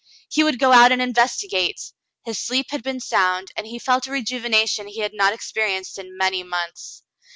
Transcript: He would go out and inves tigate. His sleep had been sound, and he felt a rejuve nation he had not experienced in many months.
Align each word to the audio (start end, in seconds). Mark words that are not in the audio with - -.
He 0.31 0.43
would 0.43 0.57
go 0.57 0.71
out 0.71 0.91
and 0.91 0.99
inves 0.99 1.37
tigate. 1.39 1.91
His 2.25 2.39
sleep 2.39 2.71
had 2.71 2.81
been 2.81 2.99
sound, 2.99 3.49
and 3.55 3.67
he 3.67 3.77
felt 3.77 4.07
a 4.07 4.09
rejuve 4.11 4.49
nation 4.49 4.87
he 4.87 5.01
had 5.01 5.13
not 5.13 5.31
experienced 5.31 5.99
in 5.99 6.17
many 6.17 6.41
months. 6.41 7.03